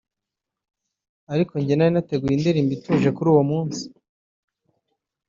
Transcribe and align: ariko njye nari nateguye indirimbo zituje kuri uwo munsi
ariko 1.33 1.53
njye 1.57 1.73
nari 1.75 1.91
nateguye 1.93 2.33
indirimbo 2.35 2.71
zituje 2.75 3.09
kuri 3.15 3.27
uwo 3.33 3.43
munsi 3.49 3.81